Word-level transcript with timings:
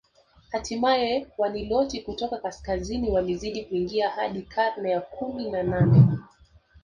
Hatimae 0.51 1.27
Waniloti 1.37 2.01
kutoka 2.01 2.37
kaskazini 2.37 3.09
walizidi 3.11 3.65
kuingia 3.65 4.09
hadi 4.09 4.41
karne 4.41 4.91
ya 4.91 5.01
kumi 5.01 5.51
na 5.51 5.63
nane 5.63 6.07